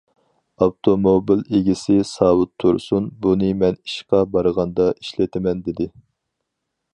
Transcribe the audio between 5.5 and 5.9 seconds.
دېدى.